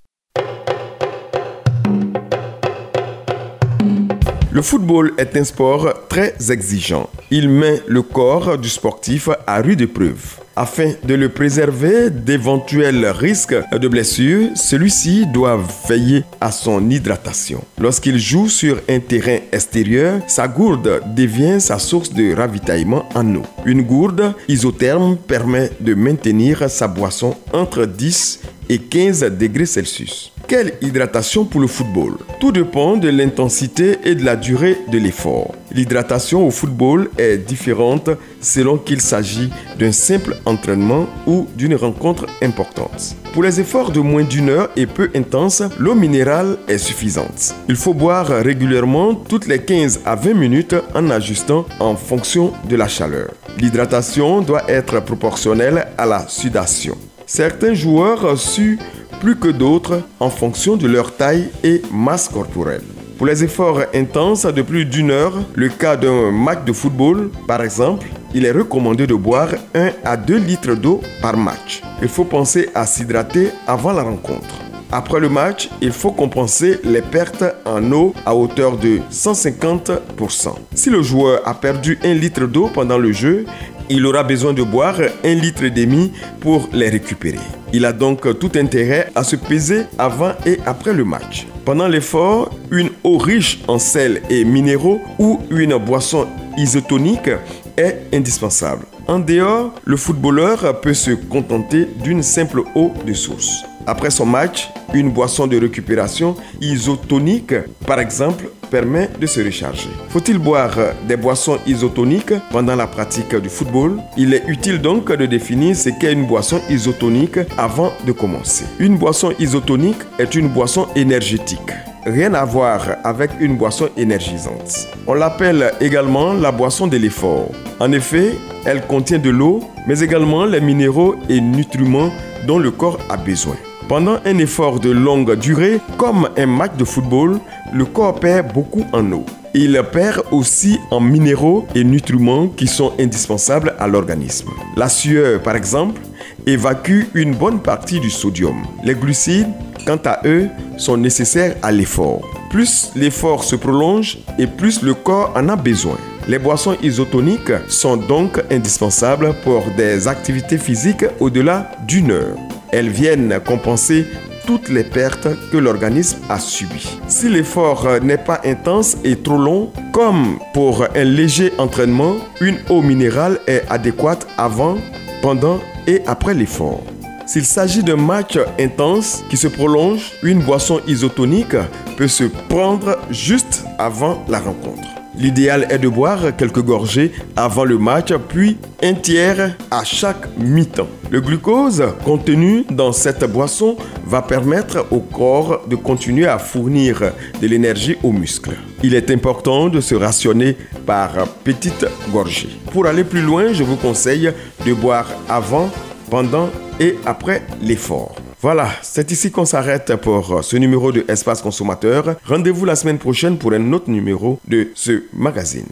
Le 4.55 4.61
football 4.61 5.13
est 5.17 5.35
un 5.39 5.45
sport 5.45 5.95
très 6.11 6.35
exigeant. 6.51 7.09
Il 7.31 7.49
met 7.49 7.81
le 7.87 8.03
corps 8.03 8.59
du 8.59 8.69
sportif 8.69 9.31
à 9.47 9.63
rude 9.63 9.81
épreuve. 9.81 10.42
Afin 10.55 10.93
de 11.05 11.15
le 11.15 11.31
préserver 11.31 12.11
d'éventuels 12.11 13.07
risques 13.07 13.55
de 13.73 13.89
blessure, 13.89 14.51
celui-ci 14.55 15.27
doit 15.27 15.59
veiller 15.89 16.25
à 16.41 16.53
son 16.53 16.91
hydratation. 16.91 17.65
Lorsqu'il 17.79 18.19
joue 18.19 18.49
sur 18.49 18.79
un 18.89 19.01
terrain 19.01 19.39
extérieur, 19.51 20.21
sa 20.27 20.49
gourde 20.49 21.03
devient 21.17 21.59
sa 21.59 21.79
source 21.79 22.13
de 22.13 22.35
ravitaillement 22.35 23.09
en 23.15 23.35
eau. 23.37 23.43
Une 23.65 23.83
gourde 23.83 24.35
isotherme 24.47 25.17
permet 25.17 25.71
de 25.81 25.95
maintenir 25.95 26.69
sa 26.69 26.87
boisson 26.87 27.35
entre 27.53 27.87
10 27.87 28.41
et 28.69 28.79
15 28.79 29.21
degrés 29.39 29.67
Celsius. 29.67 30.32
Quelle 30.53 30.75
hydratation 30.83 31.47
pour 31.47 31.63
le 31.63 31.67
football? 31.67 32.19
Tout 32.39 32.53
dépend 32.53 32.99
de 32.99 33.09
l'intensité 33.09 33.97
et 34.05 34.15
de 34.15 34.23
la 34.23 34.37
durée 34.37 34.77
de 34.89 34.99
l'effort. 34.99 35.55
L'hydratation 35.71 36.47
au 36.47 36.51
football 36.51 37.09
est 37.17 37.39
différente 37.39 38.11
selon 38.43 38.77
qu'il 38.77 39.01
s'agit 39.01 39.51
d'un 39.79 39.93
simple 39.93 40.37
entraînement 40.45 41.07
ou 41.27 41.47
d'une 41.57 41.75
rencontre 41.75 42.27
importante. 42.43 43.17
Pour 43.33 43.45
les 43.45 43.61
efforts 43.61 43.93
de 43.93 44.01
moins 44.01 44.25
d'une 44.25 44.51
heure 44.51 44.69
et 44.77 44.87
peu 44.87 45.09
intenses, 45.15 45.63
l'eau 45.79 45.95
minérale 45.95 46.59
est 46.69 46.77
suffisante. 46.77 47.55
Il 47.71 47.77
faut 47.77 47.95
boire 47.95 48.27
régulièrement 48.27 49.15
toutes 49.15 49.47
les 49.47 49.61
15 49.61 50.03
à 50.05 50.17
20 50.17 50.35
minutes 50.35 50.77
en 50.95 51.09
ajustant 51.09 51.65
en 51.81 51.97
fonction 51.97 52.53
de 52.69 52.77
la 52.77 52.89
chaleur. 52.89 53.31
L'hydratation 53.57 54.43
doit 54.43 54.71
être 54.71 55.01
proportionnelle 55.01 55.87
à 55.97 56.05
la 56.05 56.29
sudation. 56.29 56.99
Certains 57.25 57.73
joueurs 57.73 58.39
suent 58.39 58.79
plus 59.23 59.37
que 59.37 59.47
d'autres 59.47 60.03
en 60.19 60.31
fonction 60.31 60.77
de 60.77 60.89
leur 60.89 61.15
taille 61.15 61.49
et 61.63 61.81
masse 61.93 62.29
corporelle. 62.29 62.83
Pour 63.19 63.29
les 63.29 63.45
efforts 63.45 63.83
intenses 63.95 64.47
de 64.47 64.63
plus 64.63 64.85
d'une 64.85 65.13
heure, 65.13 65.35
le 65.55 65.69
cas 65.69 65.97
d'un 65.97 66.33
match 66.33 66.65
de 66.67 66.73
football 66.73 67.31
par 67.47 67.63
exemple, 67.63 68.09
il 68.35 68.45
est 68.45 68.51
recommandé 68.51 69.07
de 69.07 69.15
boire 69.15 69.51
1 69.77 69.91
à 70.05 70.17
2 70.17 70.39
litres 70.39 70.75
d'eau 70.75 71.01
par 71.21 71.37
match. 71.37 71.83
Il 72.03 72.09
faut 72.09 72.25
penser 72.25 72.71
à 72.75 72.85
s'hydrater 72.85 73.51
avant 73.69 73.93
la 73.93 74.03
rencontre. 74.03 74.57
Après 74.95 75.21
le 75.21 75.31
match, 75.31 75.71
il 75.81 75.91
faut 75.93 76.11
compenser 76.11 76.79
les 76.85 77.01
pertes 77.01 77.45
en 77.65 77.93
eau 77.93 78.13
à 78.27 78.35
hauteur 78.35 78.77
de 78.77 78.99
150%. 79.11 80.49
Si 80.75 80.91
le 80.91 81.01
joueur 81.01 81.41
a 81.49 81.55
perdu 81.55 81.99
1 82.05 82.13
litre 82.13 82.47
d'eau 82.47 82.69
pendant 82.75 82.99
le 82.99 83.11
jeu, 83.11 83.47
il 83.91 84.07
aura 84.07 84.23
besoin 84.23 84.53
de 84.53 84.63
boire 84.63 84.97
un 85.25 85.35
litre 85.35 85.65
et 85.65 85.71
demi 85.71 86.13
pour 86.41 86.69
les 86.73 86.89
récupérer. 86.89 87.39
Il 87.73 87.85
a 87.85 87.93
donc 87.93 88.39
tout 88.39 88.53
intérêt 88.57 89.11
à 89.15 89.25
se 89.25 89.37
peser 89.37 89.85
avant 89.99 90.33
et 90.45 90.59
après 90.67 90.93
le 90.93 91.05
match. 91.05 91.47
Pendant 91.65 91.89
l'effort, 91.89 92.51
une 92.71 92.91
eau 93.05 93.19
riche 93.19 93.61
en 93.69 93.79
sel 93.79 94.23
et 94.29 94.45
minéraux 94.45 95.01
ou 95.19 95.41
une 95.51 95.77
boisson 95.79 96.27
isotonique 96.57 97.31
est 97.77 98.03
indispensable. 98.13 98.85
En 99.09 99.19
dehors, 99.19 99.73
le 99.85 99.97
footballeur 99.97 100.81
peut 100.81 100.95
se 100.95 101.13
contenter 101.13 101.89
d'une 102.03 102.23
simple 102.23 102.63
eau 102.75 102.93
de 103.07 103.13
source. 103.15 103.65
Après 103.87 104.11
son 104.11 104.27
match, 104.27 104.71
une 104.95 105.11
boisson 105.11 105.47
de 105.47 105.59
récupération 105.59 106.37
isotonique, 106.61 107.55
par 107.87 107.99
exemple, 107.99 108.45
permet 108.71 109.11
de 109.21 109.27
se 109.27 109.41
recharger. 109.41 109.89
Faut-il 110.09 110.39
boire 110.39 110.75
des 111.07 111.17
boissons 111.17 111.59
isotoniques 111.67 112.35
pendant 112.51 112.77
la 112.77 112.87
pratique 112.87 113.35
du 113.37 113.49
football? 113.49 113.99
Il 114.17 114.33
est 114.33 114.45
utile 114.47 114.81
donc 114.81 115.13
de 115.13 115.27
définir 115.27 115.77
ce 115.77 115.91
qu'est 115.91 116.13
une 116.13 116.27
boisson 116.27 116.61
isotonique 116.71 117.39
avant 117.59 117.93
de 118.07 118.13
commencer. 118.13 118.65
Une 118.79 118.97
boisson 118.97 119.33
isotonique 119.39 120.03
est 120.19 120.35
une 120.35 120.49
boisson 120.49 120.87
énergétique 120.97 121.73
rien 122.05 122.35
à 122.35 122.45
voir 122.45 122.97
avec 123.05 123.31
une 123.41 123.57
boisson 123.57 123.89
énergisante. 123.97 124.89
On 125.07 125.15
l'appelle 125.15 125.73
également 125.81 126.33
la 126.33 126.51
boisson 126.51 126.87
de 126.87 126.97
l'effort. 126.97 127.51
En 127.81 127.93
effet, 127.93 128.33
elle 128.65 128.83
contient 128.87 129.19
de 129.19 129.31
l'eau, 129.31 129.61
mais 129.87 130.01
également 130.01 130.45
les 130.45 130.61
minéraux 130.61 131.15
et 131.29 131.41
nutriments 131.41 132.11
dont 132.47 132.59
le 132.59 132.71
corps 132.71 132.99
a 133.09 133.17
besoin. 133.17 133.57
Pendant 133.93 134.21
un 134.25 134.39
effort 134.39 134.81
de 134.81 134.89
longue 134.89 135.39
durée, 135.39 135.79
comme 135.99 136.27
un 136.39 136.47
match 136.47 136.79
de 136.79 136.85
football, 136.87 137.39
le 137.75 137.85
corps 137.85 138.19
perd 138.19 138.51
beaucoup 138.55 138.87
en 138.95 139.13
eau. 139.13 139.27
Il 139.53 139.79
perd 139.93 140.23
aussi 140.31 140.79
en 140.91 140.99
minéraux 140.99 141.67
et 141.75 141.85
nutriments 141.85 142.49
qui 142.49 142.67
sont 142.67 142.95
indispensables 142.99 143.75
à 143.79 143.87
l'organisme. 143.87 144.49
La 144.79 144.89
sueur, 144.89 145.43
par 145.43 145.57
exemple, 145.57 146.01
évacue 146.47 147.03
une 147.13 147.35
bonne 147.35 147.61
partie 147.61 148.01
du 148.01 148.09
sodium. 148.09 148.63
Les 148.83 148.95
glucides, 148.95 149.53
quant 149.87 150.01
à 150.07 150.23
eux, 150.25 150.49
sont 150.79 150.97
nécessaires 150.97 151.57
à 151.61 151.71
l'effort. 151.71 152.23
Plus 152.49 152.93
l'effort 152.97 153.45
se 153.45 153.57
prolonge 153.57 154.21
et 154.39 154.47
plus 154.47 154.81
le 154.81 154.95
corps 154.95 155.35
en 155.37 155.51
a 155.51 155.57
besoin. 155.57 155.99
Les 156.29 156.39
boissons 156.39 156.79
isotoniques 156.83 157.53
sont 157.69 157.99
donc 157.99 158.43
indispensables 158.51 159.35
pour 159.45 159.63
des 159.77 160.09
activités 160.09 160.57
physiques 160.57 161.05
au-delà 161.21 161.71
d'une 161.87 162.11
heure 162.11 162.39
elles 162.73 162.89
viennent 162.89 163.39
compenser 163.47 164.07
toutes 164.47 164.69
les 164.69 164.85
pertes 164.85 165.29
que 165.53 165.57
l'organisme 165.57 166.19
a 166.29 166.39
subies. 166.39 166.99
Si 167.07 167.29
l'effort 167.29 167.87
n'est 168.03 168.19
pas 168.19 168.41
intense 168.45 168.97
et 169.05 169.17
trop 169.17 169.39
long, 169.39 169.71
comme 169.93 170.39
pour 170.53 170.85
un 170.95 171.05
léger 171.05 171.53
entraînement, 171.59 172.17
une 172.41 172.59
eau 172.69 172.83
minérale 172.83 173.39
est 173.47 173.63
adéquate 173.71 174.27
avant, 174.37 174.79
pendant 175.21 175.61
et 175.87 176.03
après 176.07 176.35
l'effort. 176.35 176.83
S'il 177.27 177.45
s'agit 177.45 177.85
d'un 177.85 177.97
match 177.97 178.37
intense 178.59 179.23
qui 179.31 179.37
se 179.37 179.47
prolonge, 179.47 180.13
une 180.23 180.41
boisson 180.41 180.81
isotonique 180.89 181.57
peut 181.97 182.09
se 182.09 182.25
prendre 182.49 182.99
juste 183.11 183.65
avant 183.79 184.25
la 184.29 184.41
rencontre. 184.41 185.02
L'idéal 185.19 185.67
est 185.71 185.79
de 185.79 185.89
boire 185.89 186.35
quelques 186.37 186.63
gorgées 186.63 187.13
avant 187.37 187.65
le 187.65 187.77
match, 187.77 188.13
puis 188.29 188.57
un 188.83 188.95
tiers 188.95 189.57
à 189.71 189.85
chaque 189.85 190.27
mi-temps. 190.39 190.89
Le 191.11 191.21
glucose 191.21 191.85
contenu 192.03 192.65
dans 192.71 192.93
cette 192.93 193.25
boisson 193.31 193.77
va 194.07 194.23
permettre 194.23 194.87
au 194.91 195.01
corps 195.01 195.65
de 195.69 195.77
continuer 195.77 196.27
à 196.27 196.39
fournir 196.39 197.13
de 197.41 197.47
l'énergie 197.47 197.97
aux 198.03 198.13
muscles. 198.13 198.57
Il 198.83 198.95
est 198.95 199.11
important 199.11 199.69
de 199.69 199.81
se 199.81 199.95
rationner 199.95 200.57
par 200.87 201.11
petites 201.45 201.87
gorgées. 202.11 202.59
Pour 202.73 202.87
aller 202.87 203.05
plus 203.05 203.23
loin, 203.23 203.53
je 203.53 203.65
vous 203.65 203.77
conseille 203.77 204.33
de 204.67 204.73
boire 204.73 205.07
avant, 205.29 205.71
pendant 206.11 206.49
et 206.81 206.97
après 207.05 207.43
l'effort. 207.61 208.15
Voilà, 208.43 208.71
c'est 208.83 209.13
ici 209.13 209.31
qu'on 209.31 209.45
s'arrête 209.45 209.95
pour 210.03 210.43
ce 210.43 210.57
numéro 210.57 210.91
de 210.91 211.05
Espace 211.07 211.41
Consommateur. 211.41 212.17
Rendez-vous 212.27 212.65
la 212.65 212.75
semaine 212.75 212.99
prochaine 212.99 213.39
pour 213.39 213.53
un 213.53 213.73
autre 213.73 213.89
numéro 213.89 214.41
de 214.49 214.73
ce 214.75 215.05
magazine. 215.13 215.69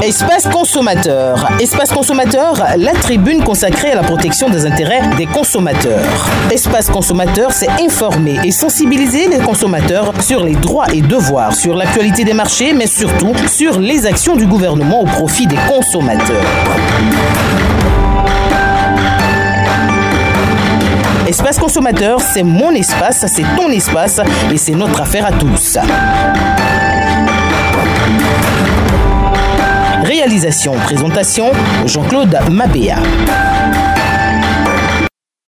Espace 0.00 0.46
consommateur. 0.46 1.60
Espace 1.60 1.90
consommateur, 1.90 2.54
la 2.76 2.92
tribune 2.92 3.42
consacrée 3.42 3.90
à 3.90 3.96
la 3.96 4.04
protection 4.04 4.48
des 4.48 4.64
intérêts 4.64 5.02
des 5.16 5.26
consommateurs. 5.26 6.30
Espace 6.52 6.88
consommateur, 6.88 7.50
c'est 7.50 7.68
informer 7.82 8.38
et 8.44 8.52
sensibiliser 8.52 9.26
les 9.26 9.38
consommateurs 9.38 10.12
sur 10.22 10.44
les 10.44 10.54
droits 10.54 10.86
et 10.94 11.00
devoirs, 11.00 11.52
sur 11.52 11.74
l'actualité 11.74 12.22
des 12.22 12.34
marchés, 12.34 12.72
mais 12.72 12.86
surtout 12.86 13.32
sur 13.48 13.80
les 13.80 14.06
actions 14.06 14.36
du 14.36 14.46
gouvernement 14.46 15.02
au 15.02 15.06
profit 15.06 15.48
des 15.48 15.58
consommateurs. 15.68 16.46
Espace 21.38 21.58
consommateur, 21.58 22.18
c'est 22.18 22.42
mon 22.42 22.70
espace, 22.70 23.26
c'est 23.28 23.44
ton 23.58 23.68
espace 23.68 24.22
et 24.50 24.56
c'est 24.56 24.72
notre 24.72 25.02
affaire 25.02 25.26
à 25.26 25.32
tous. 25.32 25.76
Réalisation, 30.02 30.72
présentation, 30.86 31.52
Jean-Claude 31.84 32.38
Mabéa. 32.50 32.96